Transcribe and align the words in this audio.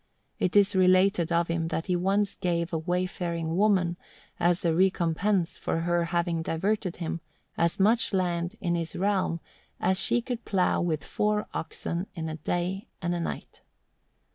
It 0.39 0.55
is 0.55 0.75
related 0.75 1.31
of 1.31 1.47
him 1.47 1.67
that 1.67 1.85
he 1.85 1.95
once 1.95 2.33
gave 2.33 2.73
a 2.73 2.77
wayfaring 2.79 3.55
woman, 3.55 3.97
as 4.39 4.65
a 4.65 4.73
recompense 4.73 5.59
for 5.59 5.81
her 5.81 6.05
having 6.05 6.41
diverted 6.41 6.95
him, 6.95 7.21
as 7.55 7.79
much 7.79 8.11
land 8.11 8.55
in 8.59 8.73
his 8.73 8.95
realm 8.95 9.41
as 9.79 9.99
she 9.99 10.19
could 10.19 10.43
plough 10.43 10.81
with 10.81 11.03
four 11.03 11.47
oxen 11.53 12.07
in 12.15 12.27
a 12.27 12.37
day 12.37 12.87
and 12.99 13.13
a 13.13 13.19
night. 13.19 13.61